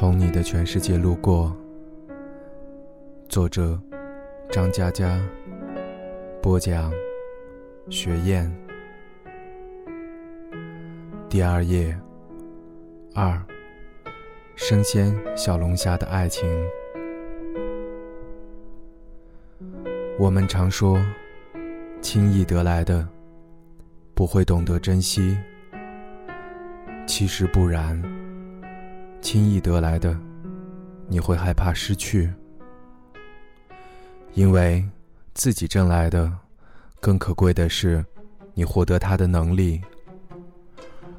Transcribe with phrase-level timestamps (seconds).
[0.00, 1.52] 从你的全世界路过。
[3.28, 3.76] 作者：
[4.48, 5.20] 张嘉佳。
[6.40, 6.92] 播讲：
[7.90, 8.48] 学燕。
[11.28, 11.98] 第二页。
[13.12, 13.44] 二。
[14.54, 16.48] 生鲜小龙虾的爱情。
[20.16, 20.96] 我们常说，
[22.00, 23.04] 轻易得来的，
[24.14, 25.36] 不会懂得珍惜。
[27.04, 28.00] 其实不然。
[29.20, 30.16] 轻易得来的，
[31.06, 32.32] 你会害怕失去，
[34.34, 34.84] 因为
[35.34, 36.32] 自己挣来的
[37.00, 38.04] 更可贵的是
[38.54, 39.80] 你获得它的能力；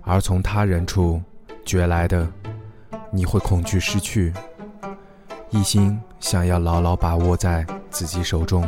[0.02, 1.22] 而从他人处
[1.66, 2.28] 攫来的，
[3.12, 4.34] 你会恐惧失去，
[5.50, 8.68] 一心想要牢牢把握在自己手中。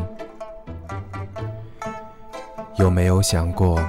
[2.78, 3.84] 有没有想过，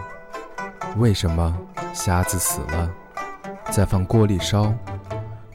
[0.96, 1.58] 为什么
[1.92, 2.90] 瞎子死了，
[3.70, 4.72] 再放锅里烧？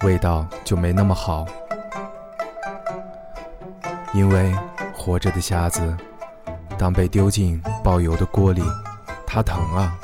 [0.01, 1.45] 味道就没那么好，
[4.13, 4.53] 因为
[4.95, 5.95] 活着的虾子，
[6.77, 8.61] 当被丢进爆油的锅里，
[9.25, 9.97] 它疼啊，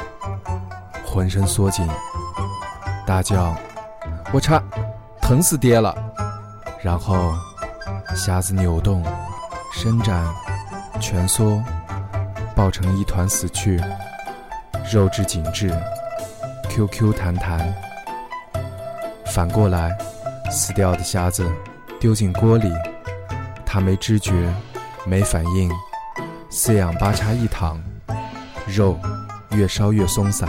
[1.05, 1.87] 浑身缩紧，
[3.05, 3.55] 大叫
[4.33, 4.61] ：“我擦，
[5.21, 5.95] 疼死爹了！”
[6.81, 7.31] 然后
[8.15, 9.03] 虾子扭动、
[9.71, 10.25] 伸展、
[10.99, 11.63] 蜷缩，
[12.55, 13.79] 抱成一团死去，
[14.91, 15.71] 肉质紧致
[16.69, 17.73] ，Q Q 弹弹。
[19.33, 19.97] 反过来，
[20.51, 21.51] 死掉的虾子
[21.99, 22.71] 丢进锅里，
[23.65, 24.53] 它没知觉，
[25.07, 25.71] 没反应，
[26.51, 27.81] 四仰八叉一躺，
[28.67, 28.95] 肉
[29.49, 30.47] 越烧越松散。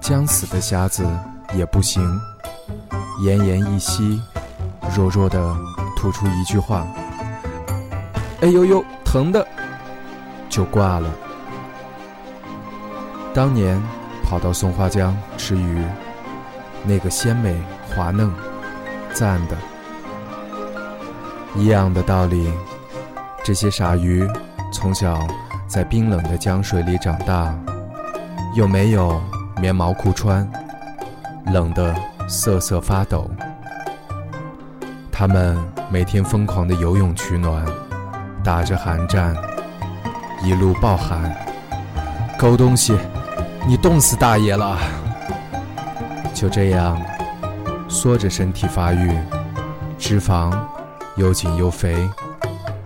[0.00, 1.06] 将死的虾子
[1.52, 2.02] 也不行，
[3.20, 4.18] 奄奄一息，
[4.96, 5.54] 弱弱的
[5.94, 6.86] 吐出一句话
[8.40, 9.46] ：“哎呦呦，疼的！”
[10.48, 11.10] 就挂了。
[13.34, 13.78] 当年。
[14.34, 15.80] 跑到松花江吃鱼，
[16.82, 17.56] 那个鲜美
[17.88, 18.28] 滑嫩、
[19.12, 19.56] 赞的，
[21.54, 22.52] 一样的道理。
[23.44, 24.28] 这些傻鱼
[24.72, 25.24] 从小
[25.68, 27.56] 在冰冷的江水里长大，
[28.56, 29.22] 又没有
[29.60, 30.50] 棉毛裤穿，
[31.46, 31.94] 冷得
[32.26, 33.30] 瑟瑟发抖。
[35.12, 35.56] 他们
[35.88, 37.64] 每天疯狂的游泳取暖，
[38.42, 39.36] 打着寒战，
[40.42, 41.32] 一路暴喊
[42.36, 42.98] ：“狗东西！”
[43.66, 44.78] 你冻死大爷了！
[46.34, 47.00] 就这样，
[47.88, 49.18] 缩着身体发育，
[49.98, 50.52] 脂肪
[51.16, 52.06] 又紧又肥，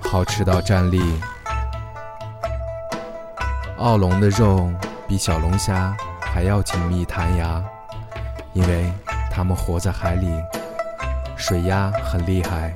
[0.01, 1.03] 好吃到站立。
[3.79, 4.71] 澳龙的肉
[5.09, 7.61] 比小龙虾还要紧密弹牙，
[8.53, 8.93] 因为
[9.33, 10.31] 它们活在海里，
[11.37, 12.73] 水压很厉害，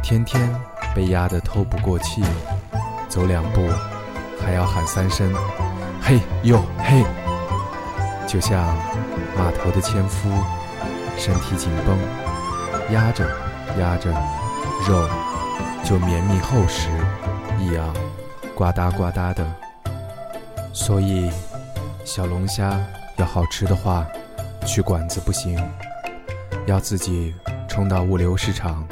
[0.00, 0.48] 天天
[0.94, 2.22] 被压得透不过气，
[3.08, 3.68] 走两步
[4.40, 5.34] 还要喊三声。
[6.08, 7.04] 嘿呦嘿，
[8.26, 8.74] 就像
[9.36, 10.26] 码头的纤夫，
[11.18, 11.98] 身体紧绷，
[12.94, 13.28] 压着
[13.78, 14.10] 压着，
[14.88, 15.06] 肉
[15.84, 16.88] 就绵密厚实，
[17.60, 17.92] 一咬，
[18.54, 19.46] 呱嗒呱嗒的。
[20.72, 21.30] 所以，
[22.06, 22.80] 小龙虾
[23.18, 24.06] 要好吃的话，
[24.64, 25.62] 去馆子不行，
[26.64, 27.34] 要自己
[27.68, 28.82] 冲到物流市场，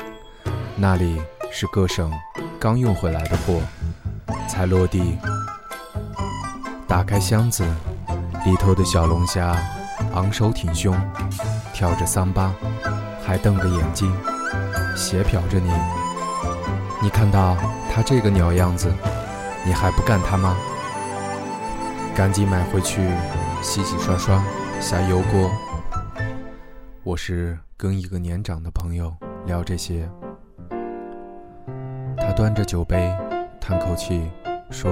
[0.76, 1.18] 那里
[1.50, 2.12] 是各省
[2.60, 3.62] 刚运回来的货，
[4.46, 5.16] 才落地。
[6.88, 7.64] 打开箱子，
[8.44, 9.56] 里头的小龙虾
[10.14, 10.96] 昂首挺胸，
[11.74, 12.54] 跳着桑巴，
[13.24, 14.10] 还瞪着眼睛，
[14.96, 15.70] 斜瞟着你。
[17.02, 17.56] 你看到
[17.92, 18.90] 它这个鸟样子，
[19.64, 20.56] 你还不干它吗？
[22.14, 23.02] 赶紧买回去，
[23.62, 24.42] 洗洗刷刷，
[24.80, 25.50] 下油锅。
[27.02, 29.14] 我是跟一个年长的朋友
[29.44, 30.08] 聊这些，
[32.16, 33.14] 他端着酒杯，
[33.60, 34.30] 叹口气，
[34.70, 34.90] 说：“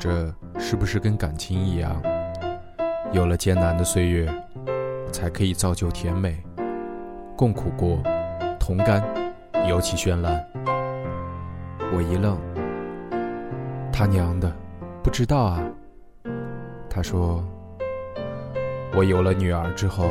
[0.00, 2.00] 这。”是不是跟感情一样，
[3.12, 4.30] 有了艰难的岁月，
[5.10, 6.36] 才可以造就甜美？
[7.34, 7.98] 共苦过，
[8.58, 9.02] 同甘，
[9.66, 10.44] 尤其绚烂。
[11.92, 12.38] 我一愣，
[13.90, 14.52] 他娘的，
[15.02, 15.62] 不知道啊。
[16.90, 17.42] 他说，
[18.94, 20.10] 我有了女儿之后，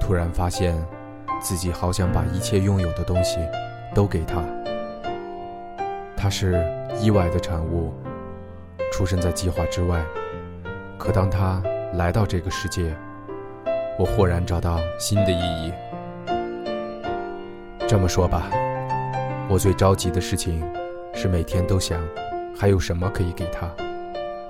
[0.00, 0.74] 突然发现
[1.38, 3.38] 自己好想把一切拥有的东西
[3.94, 4.42] 都给她。
[6.16, 6.64] 她是
[6.98, 7.92] 意外的产物。
[9.00, 10.04] 出生在计划之外，
[10.98, 11.62] 可当他
[11.94, 12.94] 来到这个世界，
[13.98, 15.72] 我豁然找到新的意义。
[17.88, 18.50] 这么说吧，
[19.48, 20.62] 我最着急的事情
[21.14, 21.98] 是每天都想
[22.54, 23.66] 还有什么可以给他，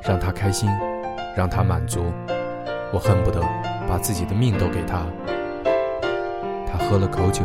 [0.02, 0.68] 让他开心，
[1.36, 2.12] 让他满足。
[2.92, 3.40] 我恨不得
[3.88, 5.06] 把自己的命都给他。
[6.66, 7.44] 他喝了口酒，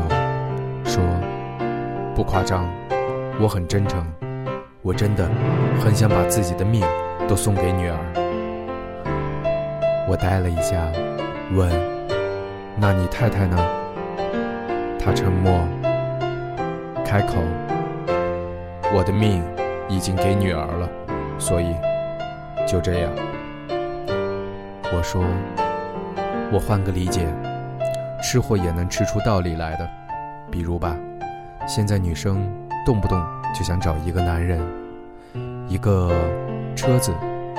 [0.84, 1.04] 说
[2.18, 2.68] ：“不夸张，
[3.40, 4.04] 我很真诚。”
[4.86, 5.28] 我真的
[5.84, 6.86] 很想把自己的命
[7.28, 7.98] 都送给女儿。
[10.08, 10.80] 我呆了一下，
[11.56, 11.68] 问
[12.78, 13.58] ：“那你太太呢？”
[15.04, 15.60] 他沉默，
[17.04, 17.34] 开口
[18.94, 19.42] ：“我的命
[19.90, 20.88] 已经给女儿了，
[21.40, 21.76] 所以
[22.68, 23.12] 就这样。”
[24.94, 25.24] 我说
[26.54, 27.26] ：“我换个理解，
[28.22, 29.90] 吃货也能吃出道理来的。
[30.52, 30.96] 比如吧，
[31.68, 32.48] 现在女生
[32.86, 33.20] 动不动
[33.56, 34.60] 就想找一个男人，
[35.70, 36.12] 一个
[36.76, 37.14] 车子、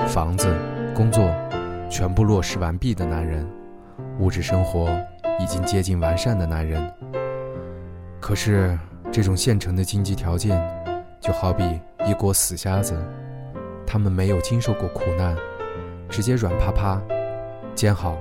[0.07, 0.47] 房子、
[0.93, 1.27] 工作
[1.89, 3.43] 全部落实完毕的男人，
[4.19, 4.87] 物质生活
[5.39, 6.87] 已经接近完善的男人。
[8.21, 8.77] 可是
[9.11, 10.61] 这种现成的经济条件，
[11.19, 11.63] 就好比
[12.05, 12.95] 一锅死虾子，
[13.83, 15.35] 他们没有经受过苦难，
[16.09, 17.01] 直接软趴趴。”
[17.73, 18.15] 煎好，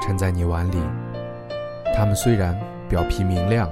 [0.00, 0.76] 盛在你碗里。
[1.94, 2.58] 他们虽然
[2.88, 3.70] 表皮明亮，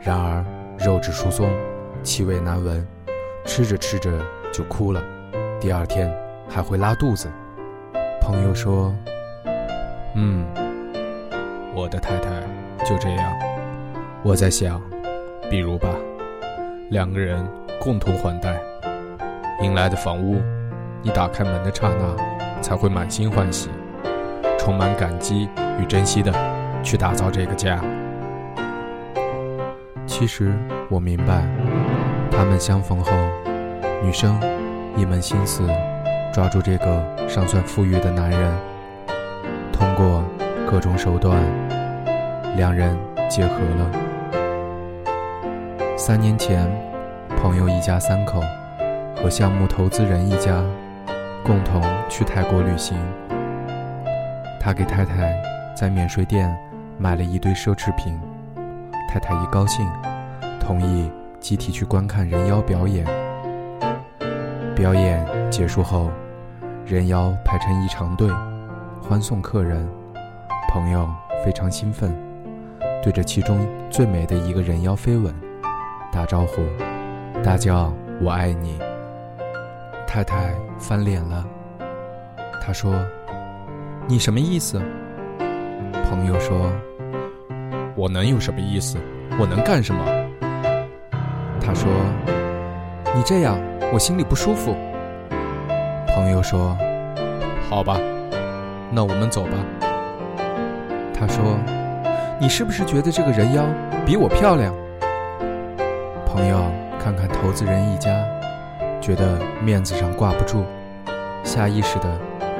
[0.00, 0.42] 然而
[0.78, 1.50] 肉质疏松，
[2.02, 2.86] 气味难闻，
[3.44, 4.10] 吃着吃着
[4.52, 5.02] 就哭了，
[5.60, 6.12] 第二天
[6.48, 7.28] 还会拉肚子。
[8.20, 8.94] 朋友说
[10.16, 10.46] ：“嗯，
[11.74, 12.30] 我的太太
[12.84, 13.32] 就这样。”
[14.22, 14.80] 我在想，
[15.48, 15.88] 比如吧，
[16.90, 17.46] 两个人
[17.80, 18.60] 共同还贷，
[19.62, 20.40] 迎来的房屋，
[21.02, 23.70] 你打开门的刹那，才会满心欢喜。
[24.58, 25.48] 充满感激
[25.80, 26.30] 与珍惜的，
[26.82, 27.82] 去打造这个家。
[30.06, 30.52] 其实
[30.90, 31.46] 我明白，
[32.32, 33.12] 他们相逢后，
[34.02, 34.36] 女生
[34.96, 35.64] 一门心思
[36.32, 38.52] 抓住这个尚算富裕的男人，
[39.72, 40.24] 通过
[40.68, 41.40] 各种手段，
[42.56, 42.98] 两人
[43.28, 43.88] 结合了。
[45.96, 46.68] 三年前，
[47.40, 48.42] 朋友一家三口
[49.22, 50.60] 和项目投资人一家
[51.44, 52.98] 共同去泰国旅行。
[54.58, 55.40] 他给太太
[55.72, 56.52] 在免税店
[56.98, 58.18] 买了一堆奢侈品，
[59.08, 59.88] 太太一高兴，
[60.60, 61.10] 同意
[61.40, 63.04] 集体去观看人妖表演。
[64.76, 66.10] 表演结束后，
[66.86, 68.30] 人妖排成一长队，
[69.02, 69.88] 欢送客人。
[70.68, 71.08] 朋友
[71.44, 72.14] 非常兴奋，
[73.02, 75.34] 对着其中最美的一个人妖飞吻，
[76.12, 76.62] 打招呼，
[77.42, 77.92] 大叫
[78.22, 78.78] “我爱你”。
[80.06, 81.44] 太太翻脸了，
[82.62, 82.94] 她说。
[84.08, 84.80] 你什么意思？
[86.08, 86.72] 朋友说
[87.94, 88.98] ：“我能有什么意思？
[89.38, 90.04] 我能干什么？”
[91.72, 91.88] 他说
[93.14, 93.56] ：“你这样，
[93.92, 94.74] 我心里不舒服。”
[96.12, 96.76] 朋友说
[97.70, 97.96] ：“好吧，
[98.90, 99.50] 那我们走吧。”
[101.14, 101.56] 他说
[102.40, 103.62] ：“你是不是觉得这个人妖
[104.04, 104.74] 比我漂亮？”
[106.26, 106.58] 朋友
[106.98, 108.10] 看看投资人一家，
[109.00, 110.64] 觉得面子上挂不住，
[111.44, 112.08] 下意识的。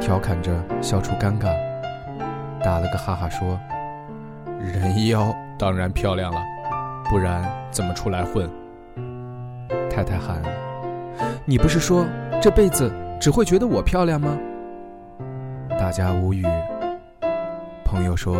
[0.00, 1.52] 调侃着，笑出尴尬，
[2.62, 3.58] 打了个哈哈说
[4.56, 6.40] ：“人妖当然漂亮了，
[7.10, 7.42] 不然
[7.72, 8.48] 怎么出来混？”
[9.90, 10.40] 太太喊
[11.44, 12.06] ：“你不是说
[12.40, 12.90] 这辈子
[13.20, 14.38] 只会觉得我漂亮吗？”
[15.78, 16.44] 大家无语。
[17.84, 18.37] 朋友说：“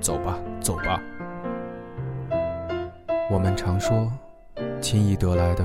[0.00, 1.00] 走吧，走吧。”
[3.30, 4.10] 我们常说，
[4.80, 5.64] 轻易得来的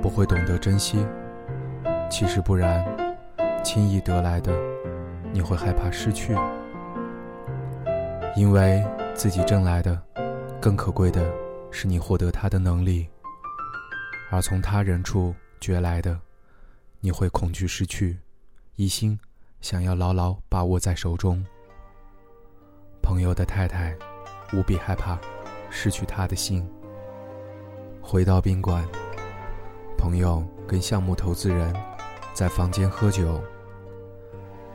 [0.00, 1.04] 不会懂得珍惜，
[2.08, 2.84] 其实不然。
[3.64, 4.52] 轻易得来的，
[5.32, 6.36] 你会害怕失去，
[8.36, 8.80] 因为
[9.12, 10.00] 自己挣来的，
[10.60, 11.20] 更可贵的
[11.72, 13.08] 是你获得它的能力；
[14.30, 16.20] 而从他人处攫来的，
[17.00, 18.18] 你会恐惧失去，
[18.74, 19.18] 一心
[19.60, 21.44] 想要牢牢把握在手中。
[23.00, 23.96] 朋友的太太
[24.52, 25.16] 无比害怕
[25.70, 26.68] 失去他的心。
[28.02, 28.84] 回到宾馆，
[29.96, 31.74] 朋友跟项目投资人
[32.34, 33.40] 在房间喝酒。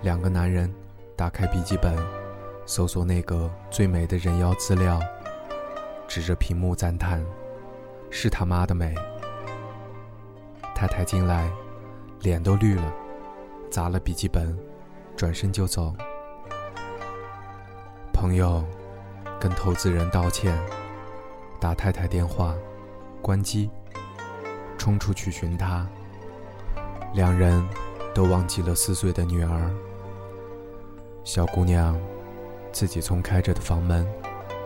[0.02, 0.74] 两个男人
[1.16, 1.96] 打开笔记本，
[2.66, 5.00] 搜索那个最美的人妖资料，
[6.08, 7.24] 指着屏幕赞叹
[8.10, 8.96] ：“是他妈的美！”
[10.82, 11.48] 太太进来，
[12.22, 12.92] 脸都绿了，
[13.70, 14.58] 砸了笔记本，
[15.16, 15.94] 转身就走。
[18.12, 18.66] 朋友
[19.40, 20.60] 跟投资人道歉，
[21.60, 22.56] 打太太电话，
[23.22, 23.70] 关机，
[24.76, 25.88] 冲出去寻她。
[27.14, 27.64] 两人
[28.12, 29.72] 都忘记了四岁的女儿。
[31.24, 31.96] 小姑娘
[32.72, 34.04] 自己从开着的房门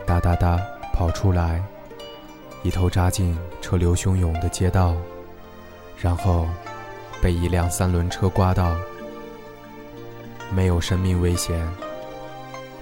[0.06, 0.58] 哒哒哒
[0.94, 1.62] 跑出来，
[2.62, 4.96] 一头扎进车流汹涌的街道，
[5.96, 6.46] 然后
[7.22, 8.76] 被一辆三轮车刮到，
[10.50, 11.66] 没有生命危险，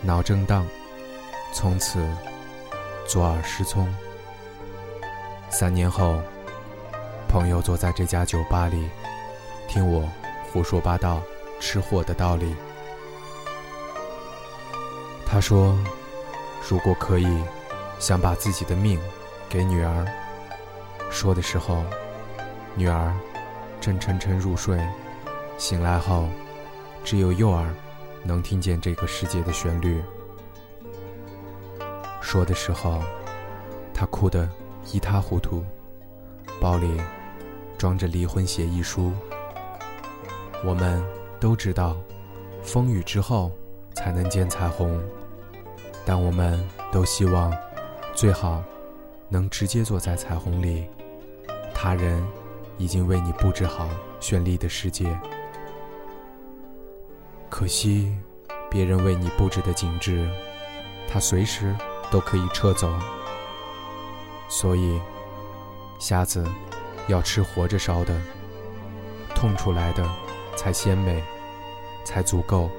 [0.02, 0.66] 脑震荡，
[1.52, 2.04] 从此
[3.06, 3.88] 左耳失聪。
[5.48, 6.20] 三年后，
[7.28, 8.88] 朋友坐在这家酒吧里，
[9.68, 10.08] 听我
[10.52, 11.22] 胡说八道
[11.60, 12.54] 吃货的道理。
[15.24, 15.78] 他说
[16.68, 17.42] ：“如果可以，
[17.98, 19.00] 想把自己的命
[19.48, 20.06] 给女儿。”
[21.10, 21.84] 说的时候，
[22.76, 23.14] 女儿
[23.80, 24.80] 正沉沉入睡，
[25.58, 26.28] 醒来后，
[27.04, 27.68] 只有右耳
[28.22, 30.02] 能听见这个世界的旋律。
[32.20, 33.02] 说的时候，
[33.92, 34.48] 他哭得
[34.92, 35.64] 一塌糊涂，
[36.60, 37.00] 包里
[37.78, 39.12] 装着离婚协议书。
[40.64, 41.00] 我们
[41.38, 41.96] 都知道，
[42.62, 43.52] 风雨之后
[43.94, 45.00] 才能见彩虹，
[46.04, 46.58] 但我们
[46.90, 47.54] 都希望，
[48.14, 48.64] 最好
[49.28, 50.86] 能直接坐在彩虹里。
[51.72, 52.26] 他人
[52.78, 53.88] 已经为你布置好
[54.20, 55.18] 绚丽的世界，
[57.48, 58.14] 可惜，
[58.70, 60.28] 别人为你布置的景致，
[61.08, 61.74] 他随时。
[62.10, 62.88] 都可以撤走，
[64.48, 65.00] 所以
[65.98, 66.46] 虾子
[67.08, 68.16] 要吃活着烧的，
[69.34, 70.08] 痛出来的
[70.54, 71.20] 才鲜美，
[72.04, 72.70] 才足够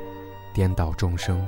[0.53, 1.45] 颠倒众生。